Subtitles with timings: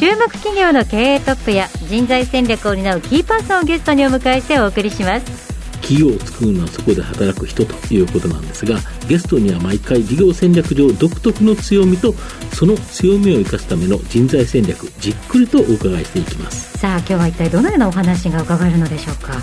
[0.00, 5.50] 注目企業の経営トップや人材戦略を担うキーパーソンをゲストにお迎えしてお送りします。
[5.82, 12.14] 企業を作るのはそこで働く人ということなんですがゲストには毎回事業戦略上独特の強みと
[12.54, 16.78] その強みを生かすための人材戦略じっくりとお伺いしていきます。
[16.78, 19.34] さあ今日は一体どのようなお話が伺えるのでしょうか？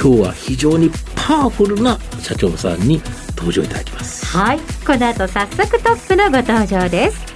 [0.00, 4.24] 今日は非常にパワフルな社長さんに登場いただきます。
[4.26, 7.26] はいこの後早速トップのご登場です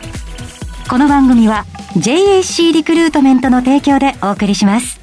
[0.88, 1.64] この番組は
[1.96, 5.00] JAC リクルートメントの提供でお送りします。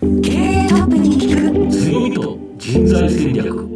[0.00, 3.68] 経営トップに聞く強みと人材戦略。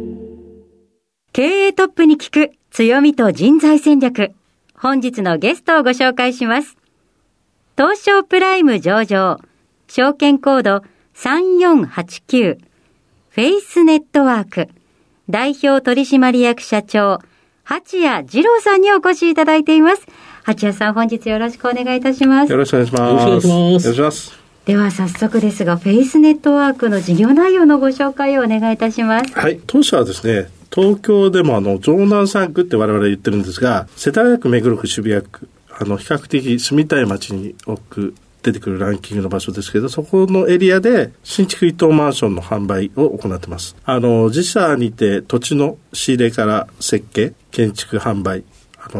[1.33, 4.31] 経営トップに聞く強みと人材戦略。
[4.73, 6.77] 本日のゲストをご紹介します。
[7.77, 9.39] 東証プライム上場。
[9.87, 10.83] 証券コード
[11.15, 12.57] 3489
[13.29, 14.69] フェイスネットワーク。
[15.29, 17.19] 代表取締役社長
[17.63, 20.05] 八谷二郎さんにお越しいただいています
[20.43, 23.27] 八谷さん本日よろしくお願いいたしますよろしくお願いします。
[23.27, 24.41] よろしくお願いします。
[24.65, 29.59] では早速ですがフェイスネットワークの事業内容のご紹介をお願いいたしますはい。
[29.65, 43.75] 当社はですね、東京でもあの、城南3区って我々言ってるんですが、世田谷区、目黒区、渋谷区、あの、比較的住みたい街に置く、出てくるランキングの場所ですけど、そこのエリアで新築一棟マンションの販売を行ってます。
[43.85, 48.43] あの、自社にて土地の仕入れから設計、建築販売、あ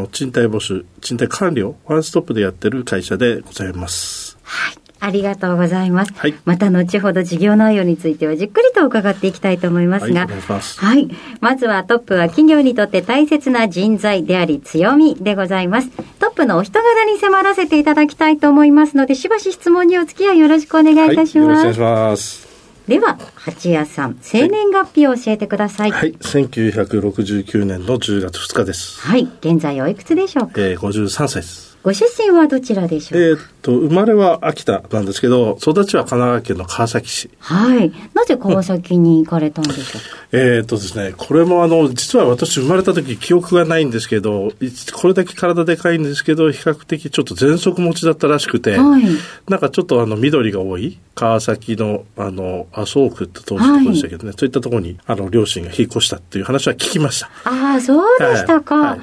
[0.00, 4.38] の、賃貸募集、賃貸管理をワンストップでやってる会社でございます。
[4.42, 4.82] はい。
[5.04, 6.12] ありがとうございます。
[6.14, 10.26] はいまた後ほど事業内容についてはじっくりと伺っていきたいと思いますが。
[10.26, 11.08] はいますはい。
[11.40, 15.90] まずはトップは企業にとって大切な人材であり強みでございます。
[16.20, 21.72] トップのお人柄に迫らせていただきたいと思いますので、しばし質問にお付き合いよろしくお願いいたしはい、よろます。
[21.72, 22.41] しくお願いします。
[22.88, 25.90] では、八谷さん、生年月日を教えてください。
[25.92, 29.00] はい、1969年の10月2日です。
[29.00, 29.28] はい。
[29.40, 30.54] 現在おいくつでしょうか？
[30.56, 31.71] えー、53歳です。
[31.82, 33.26] ご出身はどちらでしょうか？
[33.26, 37.28] えーっと、生まれは秋田なんですけど、育ちは神奈川県の川崎市。
[37.40, 37.92] はい。
[38.14, 39.98] なぜ川崎に行かれたんでしょうか？
[40.30, 49.02] えーっとですね、これもあの、実は私生まれた時記憶がないんですけど、いこれだけ体でかいんですけど、比較的ちょっと喘息持ちだったらしくて、はい
[49.48, 57.28] なんかちょっとあの、緑が多い、川崎のあの、麻生区って当時のところでしたけどね、そういったところに、あの、両親が引っ越したっていう話は聞きました。
[57.44, 58.76] ああ、そうでしたか。
[58.76, 59.00] はい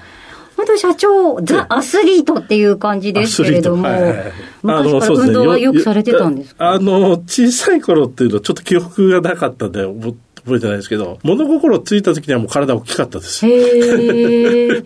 [0.78, 4.32] 社長、ザ・アスリートっていう感じですけれども、はいはいはい
[4.62, 6.72] 昔から運動はよくされてたんですか？
[6.72, 13.46] あの、小さい頃っていうのはちょっと記憶がなかったんで、覚覚えてないですけど、物心ついた時にはもう体大きかったです。
[13.48, 14.84] へ え。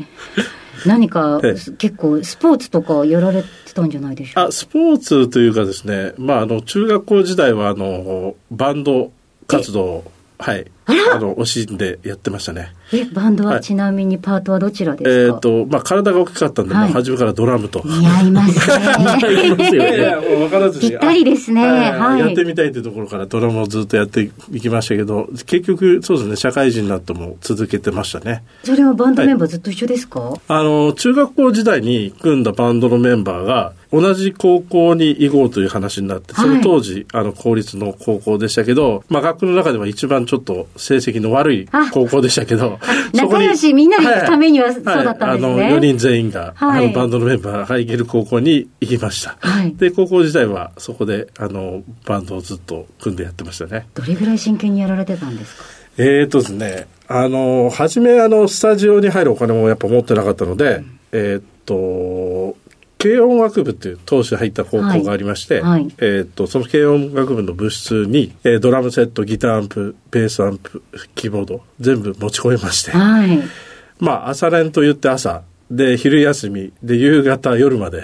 [0.86, 4.44] 何かええ結構スポーツとかやられてたんじゃないでしょうか？
[4.46, 9.12] あ、スポーツというかですね、まあ、あの、中学校時代は、あの、バンド
[9.48, 12.74] 活動を、はい、あの、惜しんでやってましたね。
[12.98, 13.62] え、バンドははい。
[13.62, 16.92] ちなみにパートはどちらでえすか、っ、と、まあ、体が大きかったんで、はい。
[16.92, 17.82] 初めからドラムと。
[17.86, 19.98] 似合います ますよね。
[20.34, 20.90] い分からずに。
[20.90, 21.66] ぴったりですね。
[21.66, 22.20] あはい。
[22.20, 28.44] やってみたいというところからドラムをずっとやっていきましたけど、結局、そうですね、社会人になっても続けてましたね。
[28.64, 42.80] それはバンドメンバーずっと一緒ですか、あの、中学校時代に組んだバンドのメンバーが、同じ高校に行こうという話になって、その当時、あの、公立の高校でしたけど、まあ、学校の中では一番ちょっと成績の悪い高校でしたけど、
[43.14, 45.54] 仲良しみんなで行くためにはそうはいだったんですね。
[45.56, 45.68] はい。
[45.68, 46.86] あの、4人全員が、はい。
[46.86, 49.38] あの、バンドのメンバーが行ける高校に行きました。
[49.40, 49.74] はい。
[49.76, 53.88] で、高校時代はそこで、あの、バンドをずっと組んでやってましたね。
[53.94, 55.64] どれぐらい真剣にやられてたんですか？
[55.98, 62.56] えーとですね、あの、初めあの、スタジオに入るお金もやっぱ持ってなかったので、えーっと、
[63.04, 70.82] 軽音楽部っていう当時入った高校がありまして、はいはいえーっと、その軽音楽部の部室に、えードラムセット、ギターアンプ、ベースアンプ、
[71.14, 73.40] キーボード、全部持ち込みまして、はい。
[74.00, 78.04] まあ、朝練と言って朝、で、昼休み、で、夕方、夜まで、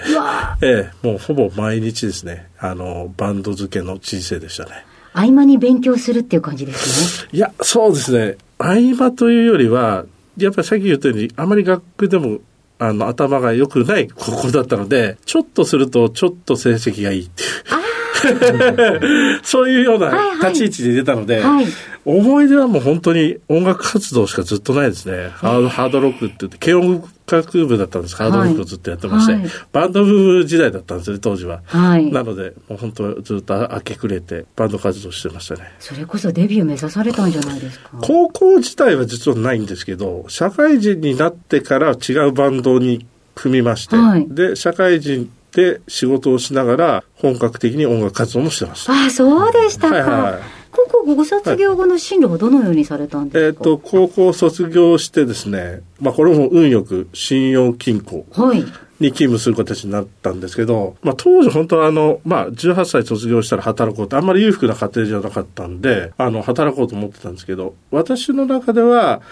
[0.60, 4.84] ええもうほぼ毎日ですね、あの、バンド漬けの人生でしたね。
[5.12, 7.28] 合間に勉強するっていう感じですね。
[7.32, 8.36] いや、そうですね。
[8.58, 10.04] 合間というよりは、
[10.36, 12.38] やっぱりさっき言ったように、あまり学区でも、
[12.80, 17.89] あの、頭が良くない高校だったので、ちょっとすると、ちょっと成績がいいっていう。
[19.42, 20.12] そういうような
[20.42, 21.42] 立ち位置で出たので、はい。
[21.42, 21.66] はい、
[22.04, 25.30] 思い出はもう本当に音楽活動しかずっとないですね。
[25.34, 28.16] ハードハードロックって言って、軽音楽部だったんです。
[28.16, 29.42] ハードロックをずっとやってまして、はい、
[29.72, 31.60] バンド部時代だったんですよね、当時は。
[31.66, 35.72] はい、なので、もう本当ずっと明け暮れて、バンド活動してましたね。
[35.78, 37.90] それこそデビュー目指されたんじゃないですか。
[38.00, 48.92] 高校自体は実はないんですけど、社会人になってから違うバンドに組みまして、はい、で、社会人で仕事をしながら本格的に音楽活動もしてました。
[48.92, 49.96] あ、そうでしたか。
[49.96, 58.24] はいはい高校ご卒業後の進路はどのようにされたんですか、えっ、ー、と、高校卒業してですね、まあこれも運よく信用金庫。
[58.30, 58.64] はい。
[59.00, 69.22] に勤務する形になったんですけど、まあ当時本当はあの、まあ18歳卒業したら働こうってあんまり裕福な家庭じゃなかったんで、あの、働こうと思ってたんですけど、私の中では、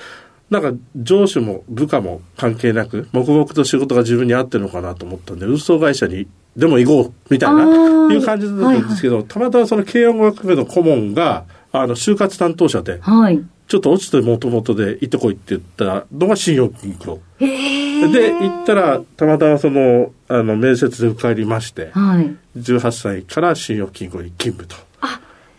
[0.50, 7.64] なんか上司も部下も関係なく、黙々と仕事が自分に合ってるのかなと思ったんで、運送会社にでも行こうみたいな、
[8.12, 17.20] いう感じだったんですけど、はいはい、たまたまその軽音楽部の顧問が、あの、就活担当者で、はい、ちょっと落ちてもともとで行ってこいって言ったのが信用金庫。
[17.38, 24.87] で、行ったら、たまたまその、あの、面接で受かりまして、はい、18歳から信用金庫に勤務と。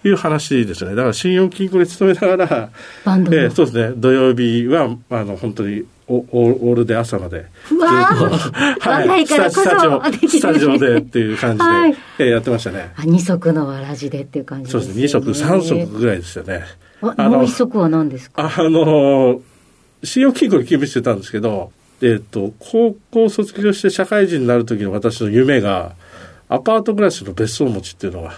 [0.03, 0.95] いう話ですね。
[0.95, 2.69] だから信用金庫に勤めながら、
[3.03, 3.93] バンドえー、そうですね。
[3.97, 7.45] 土曜日は、あの、本当にオールで朝まで。
[7.71, 12.91] うわはい、スタスタジオ、スタジオでっていう感じで、はい、えー、やってましたね。
[12.95, 14.81] あ、二足のわらじでっていう感じですね。
[14.83, 15.01] そうですね。
[15.03, 16.63] 二足、三足ぐらいですよね。
[17.01, 18.51] あもう一足は何ですか？
[18.57, 19.41] あの、
[20.03, 25.93] 信用金庫に勤務してたんですけど、えっ、ー、と、高校卒業して社会人になる時の私の夢が、
[26.47, 28.33] アパート暮らしの別荘持ちっていうのが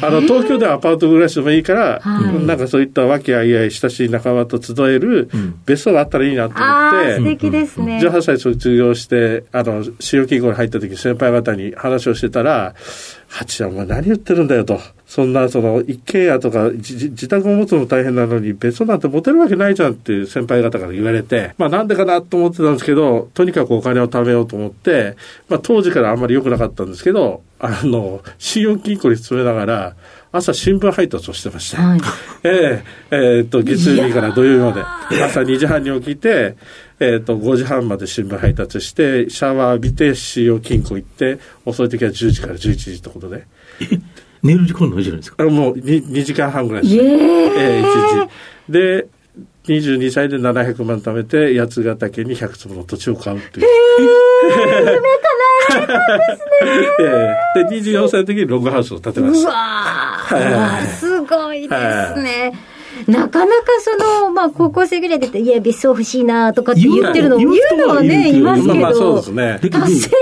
[0.00, 5.28] あの東京ではアパート暮らしでもいいから、なんかそういった和気あいあい親しい仲間と集える
[5.66, 7.98] 別荘があったらいいなと思って、素敵ですね。
[8.02, 12.74] 18歳卒業して、あの、使用金庫に入った時先輩方に話をしてたら、
[13.28, 14.80] 八ちゃんは何言ってるんだよと。
[15.06, 25.16] そんな、その、一軒家とか自宅を持つの大変なのに、別荘なんて持てるわけないじゃんっていう先輩方から言われて、まあなんでかなと思ってたんですけど、とにかくお金を貯めようと思って、
[25.48, 29.96] まあ当時からあんまり良くなかったんですけど、あの、信用金庫に勤めながら、
[30.30, 31.82] 朝新聞配達をしてました。
[31.82, 32.00] はい、
[32.44, 36.56] えー、えー、っと、月曜日から土曜日まで、朝2時半に起きて、
[37.00, 43.46] えー、っと、5時半まで新聞配達して、シャワー浴びて、信用金庫行って、遅い時は10時から11時ってことで。
[44.42, 46.96] 寝る時間何時なんですかもう 2, 2時間半ぐらいです。
[46.96, 47.02] えー、
[47.56, 48.28] えー、1
[48.68, 48.72] 時。
[48.72, 49.06] で、
[49.68, 53.66] 22歳で700万貯めて八ヶ岳に100坪の土地を買うっていう。
[53.66, 55.02] えー、夢叶
[55.70, 56.46] えられたんですね。
[57.00, 59.48] えー、 で24歳の時にログハウスを建てました。
[59.48, 61.76] うわー、すごいで
[62.14, 62.52] すね。
[63.06, 69.58] なかなかその、まあ、高校生ぐらいでいや、別荘欲しいなとかって言ってるの、言うのはね、いますけど、まあ、そうですね。
[69.62, 70.14] 達成する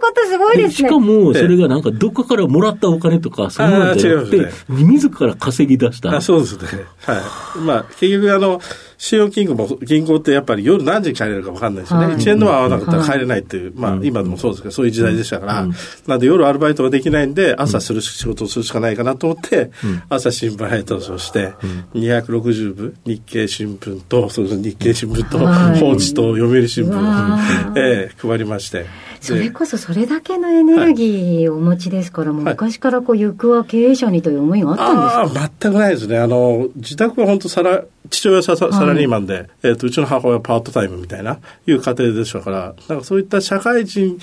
[0.00, 0.88] ことすごいですね。
[0.88, 6.16] しかも、それがなんか、どっかからもらったお金とか、そういうのじゃなくて、自ら稼ぎ出した。
[6.16, 6.84] あそうですね。
[7.02, 7.14] は
[7.56, 7.58] い。
[7.60, 8.60] まあ、結局、あの、
[8.98, 12.06] 信用金庫も、銀行ってやっぱり夜何時に帰れるか分かんないですよね。
[12.06, 15.68] はい、1円のは合わなかったら帰れないっていう、まあ今でもそうですけど、そういう時代でしたから、
[16.06, 19.70] なんで夜アルバイトができないんで、朝する仕事をするしかないかなと思って、
[20.08, 21.52] 朝新聞配達をして、
[21.94, 25.38] 260部、日経新聞と、そう日経新聞と、
[25.78, 29.05] 放置と読売新聞を、えー、配りまして。
[29.26, 36.18] それこそそれだけのエネルギーをお持ちですから、もう昔からこう、行くは経営者にという思いがあったんですか、あ全くないですね。
[36.18, 44.18] あの、自宅は本当さら、父親はササラリーマンで、はい、えっ、と、うちの母親はパートタイムみたいな、いう家庭でしたから、なんかそういった社会人、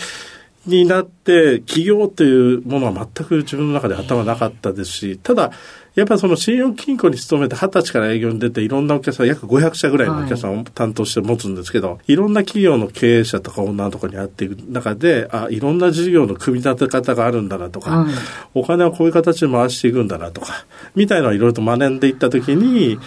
[0.66, 5.52] になって起業というものは全く自分の中で頭なかったですし、ただ、
[5.96, 18.14] やっぱりその信用金庫に勤めて二十歳から営業に出ていろんなお客さん、約500社ぐらいのお客さんを担当して持つんですけど、はい、いろんな企業の経営者とか女とかに会っていく中で、あ、いろんな事業の組み立て方があるんだなとか、はい、
[18.56, 20.66] お金はこういう形で回していくんだなとか、
[20.96, 22.98] みたいなのをいろいろと学んでいったときに、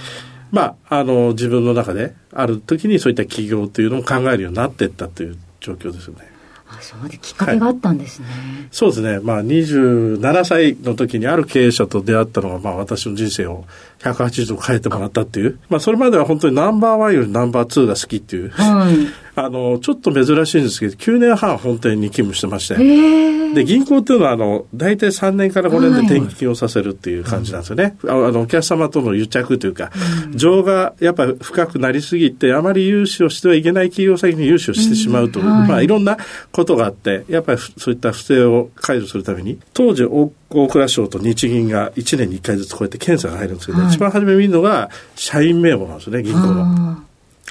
[0.52, 6.35] まあ、あの、自分の中である時にそういった企業というのを考えるようになっていったという状況ですよね。
[6.68, 8.36] あそうできっかけがあったんですね、はい、
[8.70, 13.64] そうですね、まあ、27歳の時にある経営者と出会ったのが、まあ、私の人生を
[14.00, 18.96] 180度変えてもらったっていう、まあ、それまでは本当にナンバーワンよりナンバーツーが好きっていう、はい、
[19.36, 23.36] あのちょっと珍しいんですけど9年半本店に勤務してまして。
[23.54, 29.92] で銀行っていうのはあの大体3年から5年で転勤をさせるっていう感じなんですよね、はい、あのお客様との癒着というか、
[30.26, 35.46] うん、情がやっぱ深くなりすぎてあまり融資をしてはいけない企業先に融資をしてしまうと、うん。
[35.46, 35.68] はい。
[35.68, 36.18] まあ、いろんな
[36.52, 40.32] ことがあってやっぱりそういった不正を解除するために当時大
[40.68, 47.05] 蔵省と日銀が1年に1回ずつこうやって検査が入るんですけど、はい、一番初め見るのが社員名簿なんですね、銀行の。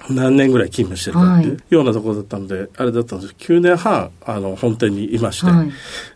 [0.10, 3.36] 何年ぐらい勤務してるかっていうようなところだったので、あれだったんです。
[3.38, 5.72] 9年半、あの、本店にいまして、はい、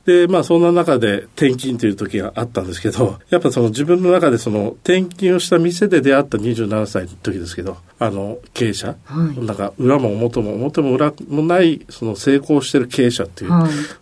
[0.06, 13.52] で、まあ、そんな中で転勤という時があったんですけど、やっぱその自分の中でその転勤をした店で出会った27歳の時ですけど、あの、経営者、はい、なんか裏も表も表も裏もない、その成功してる経営者っていう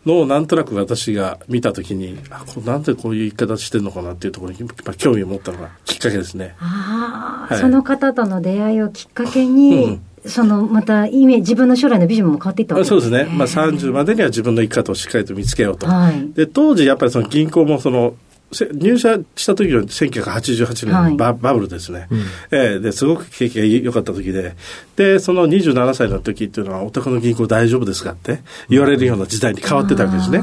[0.06, 6.56] のをなんとなく私が見た時に、あこなんでこういう言い方してるのかなっていうところに、まあ、興味を持ったのがきっかけですね。
[6.60, 13.02] ああ、はい、その方との出会いをきっかけに、うんそのまたイメ自分の将来のビジョンも変わっていったわけですね。
[13.02, 13.38] そうですね。
[13.38, 15.88] まあ30までには自分の生き方をしっかりと見つけようと。
[15.88, 18.16] はい、で、当時やっぱりその銀行もその
[18.52, 22.20] 入社した時は1988年のバ,、バブルですね、うん、
[22.52, 24.56] えー、ですごく景気が良かった時で。
[24.96, 28.40] でその27歳の時っていうのはお宅の銀行大丈夫ですかって
[28.70, 30.42] 言われるような時代に変わってたわけですね。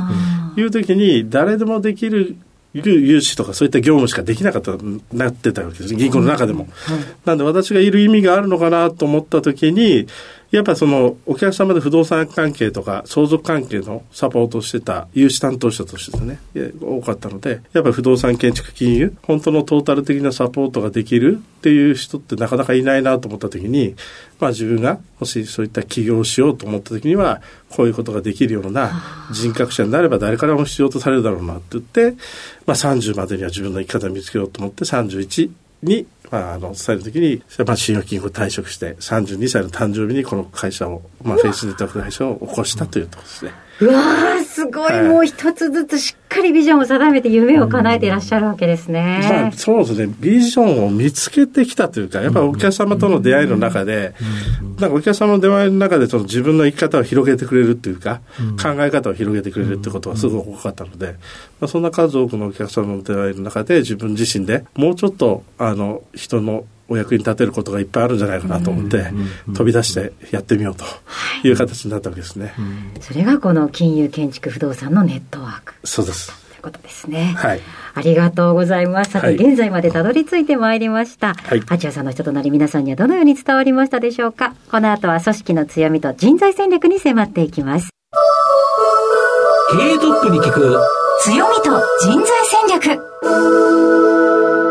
[0.56, 2.36] いう時に誰でもできる
[2.74, 4.72] 融資とかそういった業務しかできなかった
[5.12, 5.94] なってたわけです。
[5.94, 6.66] 銀行の中でも。
[6.70, 10.06] はい、なんで私がいる意味があるのかなと思った時に、
[10.54, 16.38] やっぱそのお客様で不動産関係とか相続関係のサポートをしてた融資担当者としてね、
[16.80, 23.96] 多かったので、やっぱ不動産建築金融、本当のトータル的なサポートができるっていう人ってなかなかいないなと思った時に、
[24.38, 32.12] まあ自分がもしそういった起業をしようと思った時には、こういうことができるような人格者になれば誰からも必要とされるだろうなって言って、
[32.64, 35.50] まあ30までには自分の生き方を見つけようと思って31
[35.82, 43.52] にまあ、あの、伝えるときに、まあ、信用金庫退職して、32歳の誕生日にこの会社を、まあ、フェイスネットワーク会社を起こしたというところですね。
[43.52, 49.20] うわー、すごい、はい、もう一つずつしっかりビジョンを定めて夢を叶えていらっしゃるわけですね。
[49.22, 50.14] まあ、そうですね。
[50.20, 54.14] ビジョンを見つけてきたというか、やっぱお客様との出会いの中で、
[54.78, 58.20] なんかお客様の出会いの中でその自分の生き方を広げてくれるっていうか、
[58.62, 61.16] 考え方を広げてくれるってことはすごく多かったので、
[61.60, 69.06] まあ、そんな数多くのお客様の出会いの中で自分自身でもうちょっと、あの、人のお役に立てることがいっぱいあるんじゃないかなと思って、
[69.46, 70.84] 飛び出してやってみようと
[71.46, 72.52] いう形になったわけですね。
[73.00, 75.74] それがこの金融建築不動産のネットワーク。
[75.84, 76.32] そうです。
[76.50, 77.34] ということですね。
[77.36, 77.60] はい。
[77.94, 79.12] ありがとうございます。
[79.12, 81.34] さて、現在までたどり着いてまいりました。
[81.34, 81.60] はい。
[81.60, 87.90] 八谷さんの人となり皆さんにはどのように伝わりましたでしょうかこの後は組織の強みと人材戦略に迫っていきます。
[89.70, 90.78] 経営トップに聞く
[91.22, 94.63] 強みと人材戦略。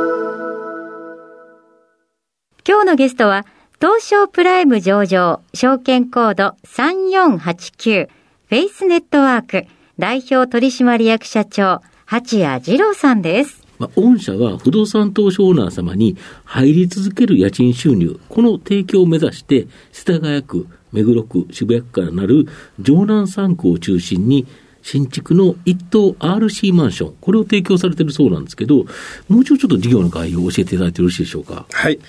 [2.65, 3.45] 今日のゲストは、
[3.81, 9.65] 東証プライム上場、証券コード3489、フェイスネットワーク、
[9.99, 13.67] 代表取締役社長、八谷二郎さんです。
[13.79, 16.15] まあ、御社は不動産投資オーナー様に
[16.45, 22.47] 入り続ける家賃収入、この提供を目指して、世田谷区、目黒区、渋谷区からなる
[22.81, 24.47] 城南3区を中心に、
[24.81, 28.85] 新築の一棟 RC マンション、これを提供されているそうなんですけど、
[29.27, 31.65] もう一度ちょっと事業の概要を教えていただいてよろしいでしょうか。
[31.69, 31.99] はい。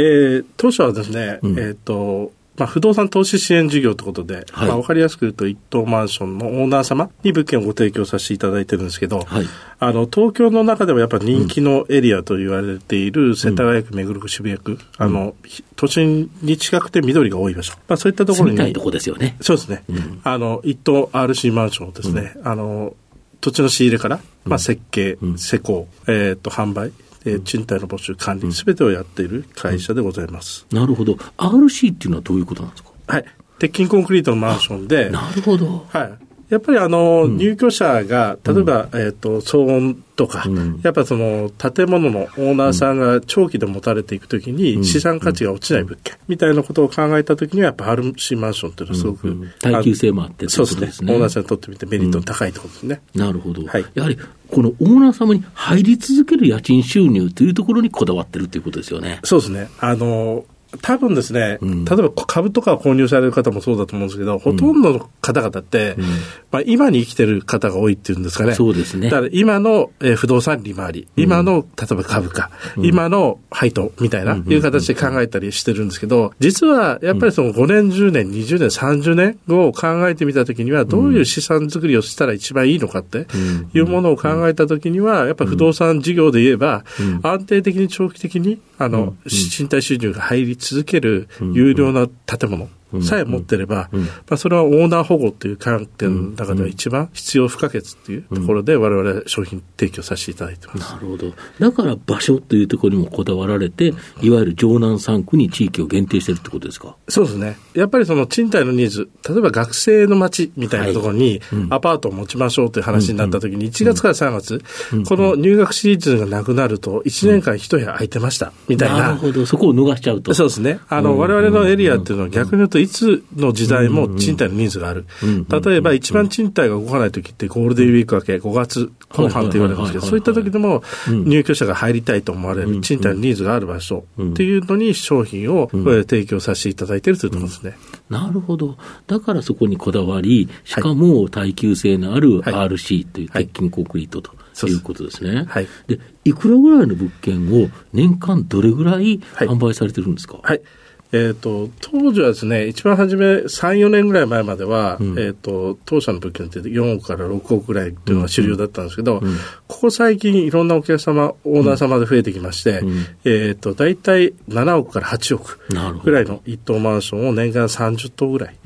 [0.00, 9.46] えー、当初はですね、うん、えっ、ー、と、まあ、不動産投資支援事業ということで、はい、まあ、わかりやすく言うと、一棟マンションのオーナー様に物件をご提供させていただいてるんですけど、はい、
[9.78, 15.34] あの、東京の中でもやっぱり人気のエリアと言われている世田谷区、目黒区、渋谷区、うん、あの、
[15.76, 17.72] 都心に近くて緑が多い場所。
[17.88, 18.56] まあ、そういったところに。
[18.58, 19.36] 住とこですよね。
[19.40, 19.82] そうですね。
[19.88, 22.94] うん、あの、一棟 RC マンションをですね、あの、
[23.40, 26.92] 土地の仕入れから、まあ、設計、施工、えっ、と、販売、
[27.24, 31.14] えー、賃貸の募集、管理、すべてをやっている会社でございます、なるほど。
[31.36, 32.90] RC っていうのはどういうことなんですか？
[33.06, 33.24] はい。
[33.58, 35.10] 鉄筋コンクリートのマンションで。
[35.10, 35.86] なるほど。
[35.90, 36.12] はい。
[36.50, 40.44] やっぱりあの、入居者が、例えば、えっ、と、騒音とか、
[40.82, 51.14] やっぱその、建物のオーナーさんが長期で持たれていくときに、資産価値が落ちない物件、みたいなことを考えたときには、やっぱ RC マンションっていうのはすごく、耐久性もあってそうですね。
[51.14, 53.00] オーナーさんにとってみてメリット高いところですね。
[53.14, 53.64] なるほど。
[53.64, 53.84] はい。
[53.94, 54.18] やはり、
[54.50, 59.20] このオーナー様に入り続ける家賃収入というところにこだわってるということですよね。
[59.22, 59.68] そうですね。
[59.78, 60.44] あの、
[60.82, 66.04] 多分ですね、うん、例えば株とか購入される方もそうだと思うんですけど、ほとんどの方々って、うん、
[66.52, 68.54] まあ、今に生きてる方が多いっていうんですかね。
[68.54, 69.10] そうですね。
[69.10, 83.26] だから今の、えー、不動産利回り、今の、例えば株価、うん、今の配当みたいな、いう形で考えたりしてるんですけど、実はやっぱりその5年、10年、20年、30年後を考えてみたときには、どういう資産作りをしたら一番いいのかって
[83.74, 86.84] いうものを考えたときには、やっぱ不動産事業で言えば、
[87.22, 92.68] 安定的に長期的に、あの、賃貸収入が入り続ける有料な建物。
[93.02, 100.92] さえ持ってれば、まあ、それはオーナー保護という観点の中では一番必要不可欠っていうところで、我々商品提供させていただいてます。
[100.92, 101.32] なるほど。
[101.58, 106.96] だから場所というところにもこだわられて、いわゆる城南3区に地域を限定してるってことですか？
[107.08, 107.56] そうですね。
[107.74, 114.62] やっぱりその賃貸のニーズ、例えば学生の街みたいなところにアパートを持ちましょうという話になったときに、1月から3月、
[115.08, 118.98] この入学シーズンがなくなると、1年間一部屋空いてました、みたいな。
[118.98, 119.46] なるほど。
[119.46, 120.34] そこを逃しちゃうと。
[120.34, 120.80] そうですね。
[120.88, 125.06] あの、我々のエリアっていうのは逆に言うといつの時代も賃貸のニーズがある。
[125.22, 137.76] 例えば一番賃貸が動かない時ってゴールデンウィーク明け5月後半って言われるんですけど、そういった時でも入居者が入りたいと思われる賃貸のニーズがある場所っていうのに商品を提供させていただいているというところですね。
[138.08, 138.76] なるほど。
[139.06, 144.32] だからそこにこだわり、しかも耐久性のある RC という鉄筋コンクリートと。
[144.66, 144.72] い。
[144.72, 145.44] うことですね。
[145.48, 145.68] はい。
[145.86, 150.62] で、いくらぐらいの物件を年間どれぐらい販売されてるんですか、はい、はい
[151.12, 159.36] えっ、ー、と、当時はですね、一番初め、3、4年ぐらい前までは、うん、えっ、ー、と、当社の物件って4億から6億ぐらいっていうのが主流だったんですけど、うん、
[159.66, 165.58] ここ最近いろんなお客様、オーナー様で増えてきまして、うん、えっ、ー、と、大体7億から8億
[166.04, 168.56] ぐらいの一棟マンションを年間30棟ぐらい、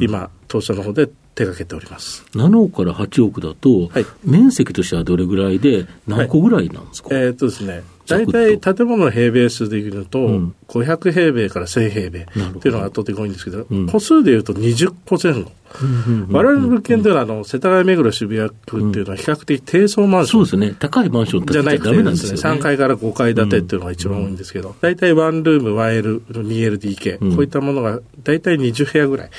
[0.00, 2.24] 今、当社の方で手掛けております。
[2.32, 12.24] 7億から8億だと、はい、面積としてはどれぐらいで、何個ぐらいなんですか、はい、えー、っとですね、大体建物の平米数でいうと、うん、500平米から1000平米っ
[12.60, 15.52] ていうのが圧倒的に多いんですけど、うん、戸数でいうと20個前後。
[16.30, 29.30] 我々の物件ではあの世田谷目黒渋谷区っていうのは比較的低層マンション、そうですね、高いマンションじゃなくてですね、3階から5階建てっていうのが一番多いんですけど、大体ワンルーム、1L、2LDK、こういったものが大体20部屋ぐらい、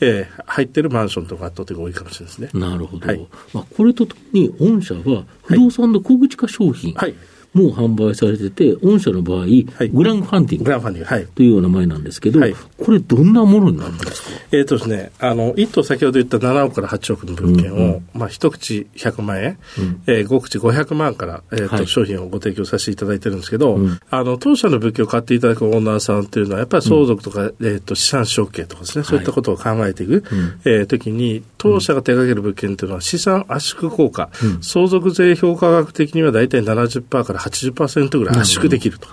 [0.00, 2.60] えー、入ってるマンションとか圧倒的に多いかもしれないですね。
[2.60, 3.06] なるほど。
[3.06, 7.14] はい、まあ、これとともに、御社は不動産の小口化商品、はい
[7.56, 14.28] もう販売されてて、御社の場合、はい、グランファンディング、グランファンディング、はい、という名前なんですけど、はい、これ、どんなものになるんですか？
[14.52, 30.22] えっ、とですね、あの、1棟先ほど言った7億から8億の物件を、うんうん、まあ、一口100万円、うん、えー、5口500万から、えーと、はい、商品をご提供させていただいてるんですけど、うん、あの、当社の物件を買っていただくオーナーさんっていうのは、やっぱり相続とか、うん、えっ、ー、と、資産承継とかですね、そういったことを考えていく、はい、
[30.64, 39.08] えー、時に、当社が手掛ける物件っていうのは、資産圧縮効果、相続税評価額的には大体70%から80%ぐらいらい圧縮できると。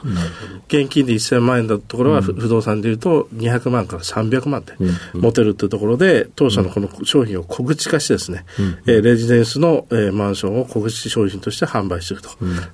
[0.67, 4.73] 現金で1000万円だったところは、不動産でいうと200万から300万で
[5.13, 8.45] 持てるというところで、当社のこの商品を小口化してですね、
[8.87, 12.29] えレジデンスの、えマンションを小口商品として販売していくと。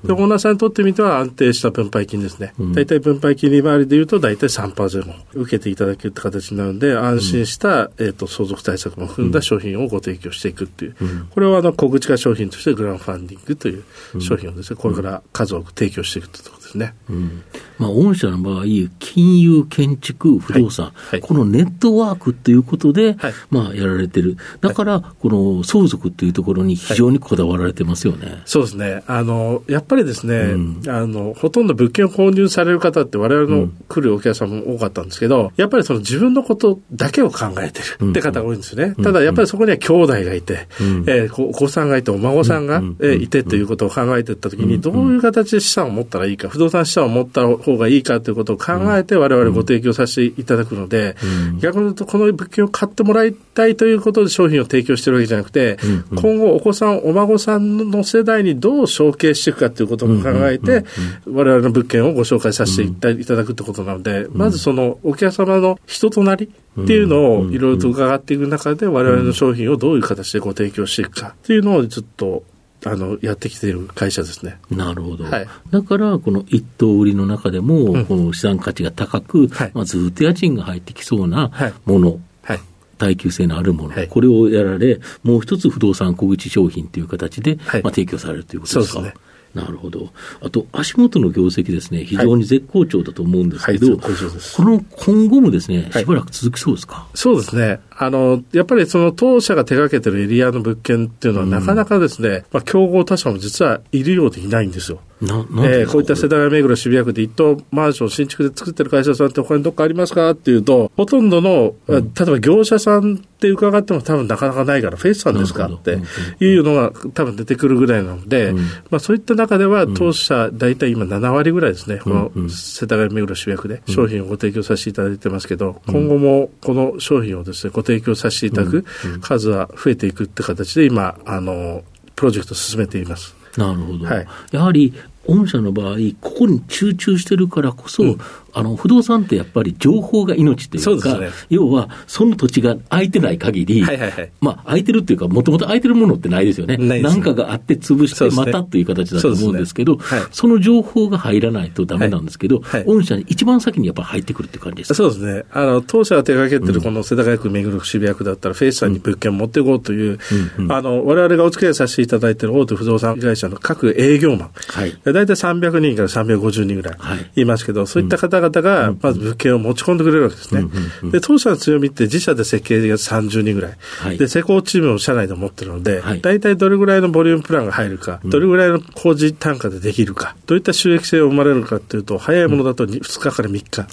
[0.05, 2.53] で、オーナーさんにとってみては安定した分配金ですね。
[2.73, 10.95] 大体分配金利回りでいうと大体3%前後受けていただけるって形になるので、安心した、えっ、と、相続対策も含んだ商品をご提供していくっていう。
[11.31, 13.83] これはあの小口化商品としてグランファンディングという
[14.21, 16.93] 商品をですね、これから数多く提供していくというところですね。
[17.09, 17.43] うん、
[17.77, 18.63] まあ、御社の場合、
[18.99, 20.95] 金融、建築、不動産、はい。
[21.11, 24.37] はい、このネットワークということで、はい、まあ、やられてる。
[24.61, 28.41] だから、この相続というところに非常にこだわられてますよね。
[28.45, 29.03] そうですね。
[29.07, 38.93] あの、やっぱりですね、うん、あの、ほとんど物件を購入される方って我々の来るお客さんも多かったんですけど、やっぱりその自分のことだけを考えてるって方が多いんですよね。
[38.97, 51.15] うん、ただ、やっぱりそこには兄弟がいて、うん、えー、お子さんがいて、お孫さんが、えいてということを考えていったときに、どういう形で資産を持ったらいいか、不動産資産を持った方がいいかということを考えて、われわれご提供させていただくので、
[51.59, 55.77] 逆に言うと、この物件を買ってもらいたいということで商品を提供してるわけじゃなくて、
[56.15, 60.85] 今後、お子さん、お孫さんの世代にどう承継していくかということを考えて、
[61.25, 72.43] われわれの物件をご紹介させていただくということなので、まずそのお客様の人となりっていうのをいろいろと伺っていく中で、われわれの商品をどういう形でご提供していくかっていうのをずっと
[72.85, 74.57] あのやってきている会社ですね。
[74.71, 75.25] なるほど。
[75.25, 81.51] はい、だから、この一等売りの中でも、うん、この資産価値が高く、はい、まあ、ずっと家賃が入ってきそうな
[81.85, 82.59] もの、はい、
[82.97, 88.93] 耐久性のあるもの、これをやられ、もう一つ不動産小口商品という形で、まあ、提供されるということですか？
[88.93, 89.21] そうですね。
[89.53, 90.09] なるほど。
[90.41, 97.79] あと、足元の業績ですね、非常に絶好調だと思うんですけど、はいはい、この今後もですね、しばらく続きそうですか、そうですね。
[97.89, 104.99] あの、やっぱりその当社が手掛けてるエリアの物件っていうのは、なかなかですね、うん、まあ、競合他社も実はいるようでいないんですよ。
[105.21, 115.99] なえー、こういった世田谷目黒渋谷区で一棟マンション新築で作ってる会社さんって他にどっかありますかっていうと、ほとんどの、うん、例えば業者さんって伺っても多分なかなかないから、フェイスさんですかって
[116.39, 128.85] いうのが多分出てくるぐらいなので、うん、まあそういった中では当社大体今7割ぐらいですね、この世田谷目黒渋谷区で商品をご提供させていただいてますけど、今後もこの商品をですね、ご提供させていただく
[129.19, 131.83] 数は増えていくって形で今、あの、
[132.15, 133.38] プロジェクトを進めています。
[133.57, 134.05] なるほど。
[134.05, 134.93] はい、やはり
[135.27, 138.17] 御社の場合、ここに集中してるからこそ、うん、
[138.53, 146.77] あの不動産ってやっぱり情報が命というか、うね、要はその土地が空いてない限り、はいはいはい、まあ、空いてるっていうか、もともと空いてるものってないですよね。
[146.77, 150.21] 何、かがあって潰して、またという形だと思うんですけど、そ、ね。
[150.21, 155.43] はい、その情報が入らないとだめなんですけど、はい、御社に一番先にやっぱ入ってくるって感じですそうですね。
[155.51, 160.19] あの、当社が手掛けてるこの世田谷区目黒区渋谷区だったら、フェイスさんに物件を持っていこうという、
[160.57, 166.97] うん、あの、我々がお付き合いさせていただいている大手不動産会社の各営業マン、はい、大体300人から350人ぐらい。
[167.35, 170.63] いますけど、そういった方々が、まず物件を持ち込んでくれるわけですね。
[171.11, 173.77] で、当社の強みって自社で設計が30人ぐらい。
[173.99, 183.87] はい、で、施工チームを社内で持ってるので、はい、大体どれぐらいのボリュームプランが入るか、どれぐらいの工事単価でできるか、どういった収益性を生まれるかっていうと、早いものだと 2, 2日から3日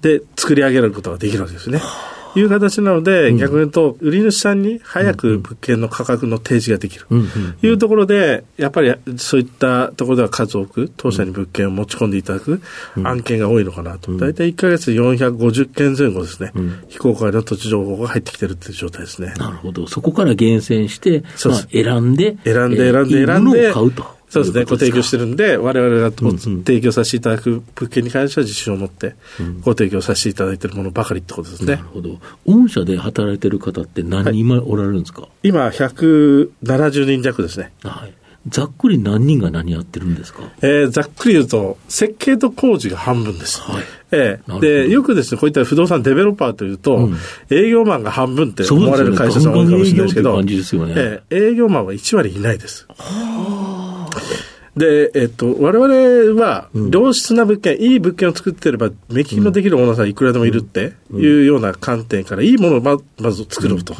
[0.00, 1.80] で作り上げることができるわけですね。
[2.38, 7.06] いう形なので、逆に言うと、売り主さんに早く物件の価格の提示ができる。
[7.60, 12.60] というところで、やっぱりそういったところでは数多く、当社に物件を持ち込んでいただく
[13.04, 14.12] 案件が多いのかなと。
[14.16, 16.52] 大体1か月450件前後ですね、
[16.88, 19.34] 非公開の土地情報が入ってきてるっていう状態ですね。
[19.36, 19.86] なるほど。
[19.86, 24.17] そこから厳選して、まあ、選んで、選んで選んで選んで、買うと。
[24.28, 29.14] そうですね、ご提供してるんで、われわれが提供させていただく物件に関しては自信を持って、
[29.62, 31.76] ご提供させていただいているものばかりってことですね。
[31.76, 32.18] なるほど。
[32.46, 37.72] 御社で働いてる方って何人今おられるんですか、はい、今、170人弱ですね。
[37.82, 38.12] はい。
[38.48, 43.60] ざっくり何人が何やってるんですか、えー、ざっくり言うと、設計と工事が半分です。
[43.60, 47.16] はいええ、でよくですね、こういった不動産デベロッパーというと、うん、
[47.50, 50.54] 営業マンが半分って思われる会社さん多いかもしれないですけど、ね
[50.96, 52.86] ええ、営業マンは1割いないです。
[52.88, 53.77] はあ
[54.78, 63.94] で、えっと、我々は、良質な物件、うん、いい物件を作ってれば、目利きのできるオーナーさんいくらでもいるっていうような観点から、いいものをままず作ろうと、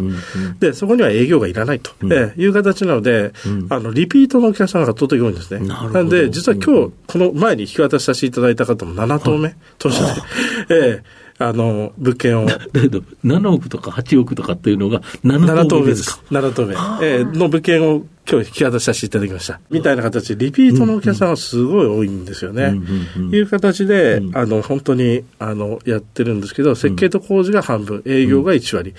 [0.60, 3.32] で、そこには営業がいらないと、えいう形なので、
[3.68, 5.66] あの、リピートのお客さんがとても多いんですね。
[5.66, 10.10] なんで、実は今日、この前に引き渡しさせていただいた方も7棟目、当社で、
[10.70, 12.46] ええあの、物件を。
[12.46, 16.74] だけど、7億とか8億とかっていうのが7棟目ですか ?7 棟目。
[17.02, 19.60] えー、の物件を今日引き渡しさせていただきました。
[19.70, 22.74] みたいな形で、リピートのお客さんがすごい多いんですよね。
[23.32, 28.94] いう形で、あの、本当に、あの、やってるんですけど、設計と工事が半分、営業が1割。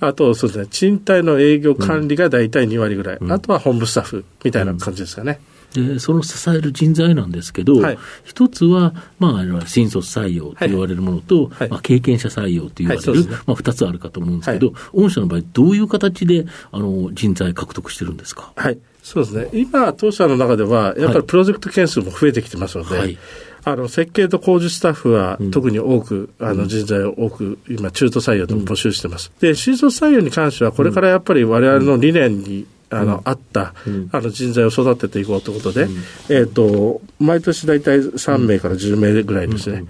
[0.00, 3.18] あと、そうですね、賃貸の営業管理が大体2割ぐらい。
[3.28, 5.40] あとは本部スタッフみたいな感じですかね。
[5.72, 18.52] でその支える人材なんですけど、はい、一つは、まあ、新卒採用と言われるものと、はい、まあ、経験者採用と言われる、はいね、まあ、二つあるかと思うんですけど、御社の場合、どういう形であの人材獲得してるんですか？
[18.56, 18.78] はい。
[19.02, 19.48] そうですね。
[19.52, 23.16] 今、当社の中では、やっぱりプロジェクト件数も増えてきてますので、
[23.64, 29.30] あの設計と工事スタッフは特に多く、うん、あの人材を多く今中途採用でも募集してます。
[29.40, 33.74] で新卒採用に関してはこれからやっぱり我々の理念にあの、あった、
[34.12, 35.88] あの人材を育てていこうということで、
[36.28, 39.84] えっ、と、毎年大体3名から10名ぐらいですね。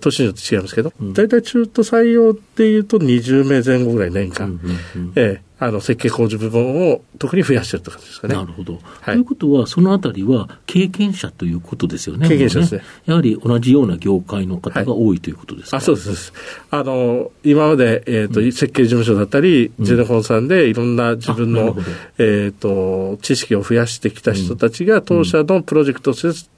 [0.00, 4.60] 年によって違いますけど、大体中途採用っていうと20名前後ぐらい年間。
[5.16, 8.34] ええあの設計工事部分を特に増やしてるって感じですかね。
[8.34, 8.80] なるほど。
[9.00, 12.28] はい、ということは、そのあたりは経験者ということですよね。
[12.28, 12.82] 経験者ですね。
[13.06, 16.32] やはり同じような業界の方が多いということですか、はい、あそうです。
[16.68, 21.76] あの、今まで、えっ、ー、と、うん、設計事務所だったり、ジェネコンさんでいろんな自分の、
[22.18, 26.12] えっ、と、知識を増やしてきた人たちが、当社のプロジェクト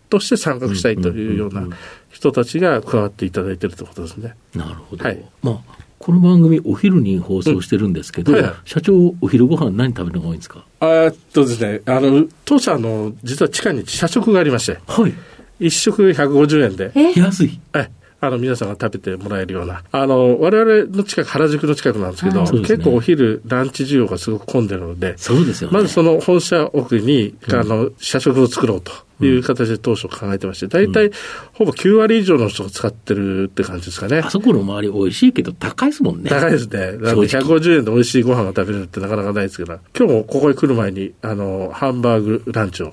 [0.09, 1.69] として参画したいというような
[2.09, 4.35] 人たちが加わっていただいているということですね。
[4.55, 5.05] なるほど。
[5.05, 5.23] はい。
[5.43, 5.74] まあ
[6.05, 10.67] この番組、お昼に放送してるんですけど、うんはいはい、社長、お昼ご飯何食べるのが多いんですか？
[10.83, 15.15] えっとですね、あの、当社の、実は地下に社食がありまして、はい。
[15.61, 16.93] 一食150円で。
[17.17, 17.59] 安い。
[17.73, 17.91] はい。
[18.27, 19.83] あの、皆さんが食べてもらえるような。
[19.91, 28.93] あの、我々の近く、原宿の近くなんですけど、はいね、結構お昼、ランチ需要がすごく混んでるので、そうですよ、ね、まずその本社奥に、あの、社食を作ろうと。
[29.21, 31.13] いう形で当初考えてまして、大体、
[31.53, 34.19] ほぼ9割以上の人が使ってるって感じですかね。
[34.19, 36.31] あそこの周り美味しいけど高いですもんね。
[36.31, 36.79] 高いですね。
[36.99, 42.93] 150円で美味しいご飯が食べれるってなかなかないですけど、今日もここに来る前に、あの、ハンバーグランチを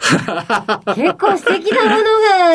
[0.00, 2.04] 結構素敵なもの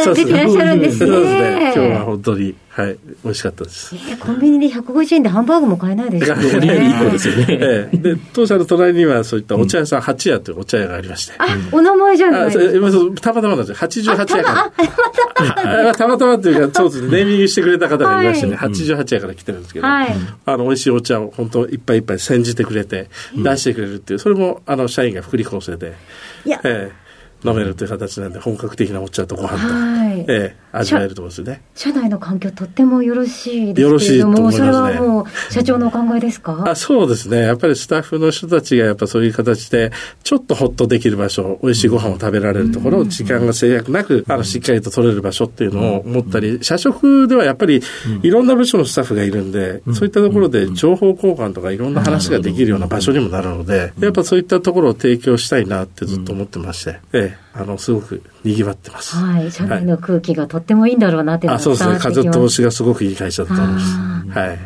[0.05, 1.11] が出てらっしゃるんですね。
[1.11, 1.73] そうですね。
[1.75, 3.95] 今日は本当に、はい、美味しかったです。
[3.95, 6.87] えー、コンビニで150円でハンバーグも買えないですよね。
[6.87, 7.45] いい子ですよね。
[7.49, 11.33] えー、で、当社の隣にはそういったお茶屋さん、八屋というお茶屋がありまして。
[11.37, 13.21] あ、お名前じゃないですか。
[13.21, 13.87] たまたまなんですよ。
[13.87, 14.71] 88屋か
[15.35, 15.95] ら。
[15.95, 20.07] たまたまっていうか、そうですね、ネーミングしてくれた方がいましてね、88屋から来てるんですけど、あ
[20.47, 25.93] の、美味しいお茶を本当いっぱいいっぱい煎じてくれて、出してくれるっていう、それも、あの、社員が福利厚生で。
[26.45, 27.04] いや、えー
[27.45, 31.61] 飲めるという形なんで、本格的なお茶とご飯と、はい、ええ、味わえると思うんですよね。
[31.75, 36.63] 社内の環境とってもよろしいですけれども、ね、それはもう社長のお考えですか？
[36.67, 37.41] あそうですね。
[37.41, 39.91] やっぱりスタッフの人たちがやっぱそういう形で、
[40.23, 47.81] ちょっとほっとできる場所、美味しいご飯を食べられるところ、時間が制約なく、あの、しっかりと取れる場所っていうのを思ったり、社食ではやっぱり、
[48.23, 59.15] いろんな部署のスタッフがいるんで、そういったところで情報交換とかいろんな話ができるような場所にもなるので、やっぱそういったところを提供したいなってずっと思ってまして、ええ、あの、すごく賑わってます。
[59.15, 59.51] はい。
[59.51, 61.49] 社内の空気がとってもいいんだろうなって。
[61.49, 61.97] あ、そうですね。
[61.99, 63.97] 風通しがすごくいい会社だと思います。
[64.39, 64.47] はい。
[64.49, 64.59] はい。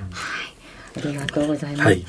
[0.98, 1.86] ありがとうございます。
[1.86, 2.06] はい。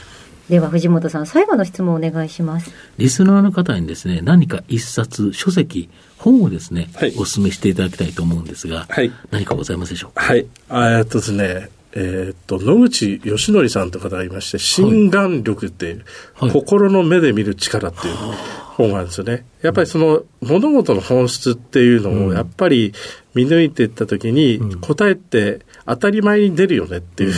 [0.48, 2.72] では藤本さん、最後の質問をお願いします。
[2.98, 10.24] リスナーの方にですね、何か一冊、書籍、本をですね、はい、お勧めしていただきたいと思うんですが、はい、何かございますでしょうか？
[10.24, 10.46] はい。
[10.70, 18.14] えっとですね、えー、っと、野口義則さんという方がいまして、心眼力っていう、はい、心の目で見る力っていう
[18.76, 19.44] 本があるんですよね。
[19.62, 22.94] やっぱりその物事の本質っていうのをやっぱり
[23.34, 27.32] 見抜いていったときに答えって当たり前に出るよねっていう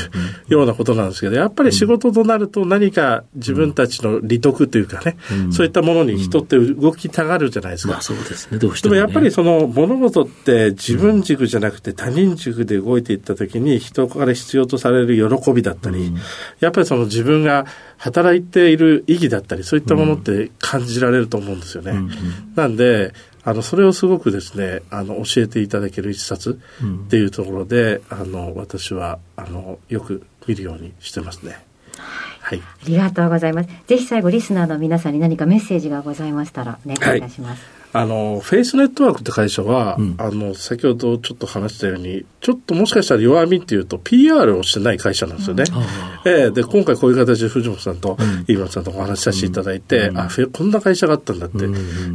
[0.48, 5.16] ようなことなんですけど、やっぱり仕事となると何か自分たちの利得というかね、
[5.50, 7.94] そういったものに人って動きたがるじゃないですか。
[7.94, 16.12] まあそうですね、どうしても、ね、でもやっぱりその物事って自分軸じゃなくて他人軸で動いていったときに人から必要とされる喜びだったり、
[16.60, 17.66] やっぱりその自分が
[17.98, 21.92] 働いている意義だったり、そういったものって感じられると思うんですよね。
[22.54, 23.12] なんで、
[23.44, 26.60] あの、それをすごくですね、あの、教えていただける一冊
[27.06, 31.58] っていうところで、うん、あの、私は、あの、よく見るようにしてますね。
[32.40, 32.60] はい。
[32.60, 33.70] ありがとうございます。
[33.86, 37.64] ぜひ最後、リスナーの皆さんに何かメッセージがございましたら、お願いいたします。
[37.64, 45.64] はいあの、フェイスネットワークって会社は、うん、あの、先ほどちょっと話したように、ちょっともしかしたら弱みっていうと PR をしてない会社なんですよね。
[46.24, 48.16] うん、えー、で、今回こういう形で藤本さんと
[48.48, 51.68] 飯村さんとお話しさせていただいて、うん、あ、こんな会社があったんだって。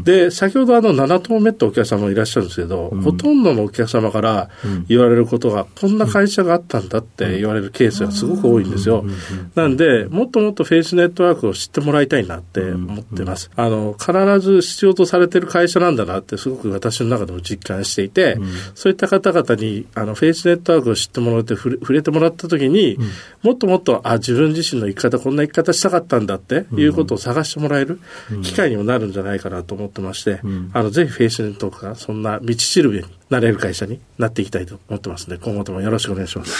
[0.03, 4.49] で、先ほどあの、7棟目ってお客様いらっしゃるんですけど、ほとんどのお客様から
[4.89, 9.05] 言われることが、こんな会社があったんだって言われるケースがすごく多いんですよ。
[9.53, 13.51] なんで、もっともっとフェイスネットワークを知ってもらいたいなって思ってます。
[13.55, 23.10] あの、必ず必要とされてる会社なんだなってすごく私の中でも実感していて、うん、そういった方々にあのフェイスネットワークを知ってもらって触れてもらった時に、うん、
[23.43, 27.99] もっともっとあ自分自身の生き方こんな生き方したかったんだっていうことを探してもらえる
[28.43, 36.56] 機会にもなるんじゃないかなと思ってまして、うん、あのぜひフェイスネットワークがそんな道しるべになれる会社になっていきたいと思ってますので今後ともよろしくお願いします。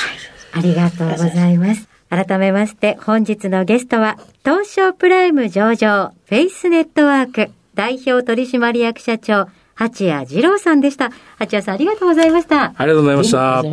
[0.54, 1.88] ありがとうございます。
[2.10, 11.12] 改めまして、本日のゲストは、東証プライム上場、フェイスネットワーク、代表取締役社長、八谷二郎さんでした。
[11.38, 12.74] 八谷さん、ありがとうございました。
[12.76, 13.63] ありがとうございました。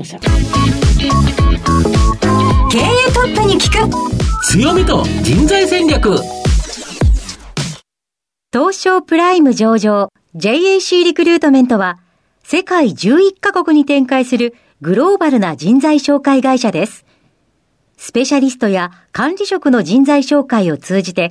[2.70, 2.82] 経営
[3.14, 3.90] トップに聞く
[4.44, 6.18] 強みと人材戦略
[8.52, 11.98] 東証プライム上場 JAC リクルートメントは
[12.42, 17.06] 世界11カ国に展開するグローバルな人材紹介会社です。
[17.96, 21.30] スペシャリストや管理職の人材紹介を通じて、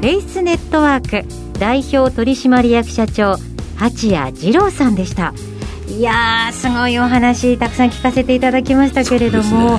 [0.00, 3.36] フェイスネットワーク代表取締役社長
[3.76, 5.34] 八谷二郎さんでした。
[5.88, 9.78] いやーすごいお話たくさん聞かせていただきましたけれども、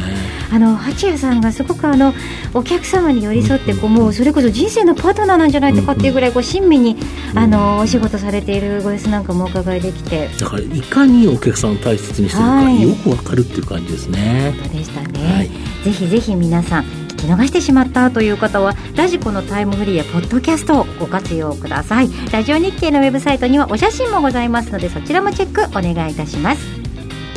[0.54, 2.14] あの八谷さんがすごくあの
[2.54, 6.98] お客様に寄り添ってこう、もうそれこそ人生のパートナーなんじゃないかっていうぐらいこう親身に
[7.34, 10.28] あのお仕事されているご様子なんかもお伺いできて。
[10.40, 14.54] だからいかにお客さんを大切にしてるか、よくわかるっていう感じですね。
[14.72, 15.50] でしたね、はい、
[15.84, 22.10] ぜひぜひ皆さん聞き逃してしまったという方はラジコのタイムフリーやポッドキャストをご活用ください。
[22.32, 26.62] ラジオ日経のウェブサイトにはお写真もございますのでそちらもチェックお願いいたします。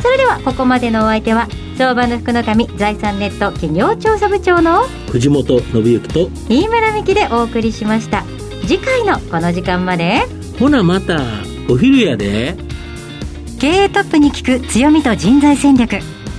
[0.01, 8.23] それではここまでのお相手は相場の福の神財産ネット企業調査部長の藤本信之と飯村美希でお送りしました。
[8.61, 10.21] 次回のこの時間まで。
[10.57, 11.21] ほなまた
[11.69, 12.55] お昼やで。
[13.59, 15.99] 経営トップに聞く強みと人材戦略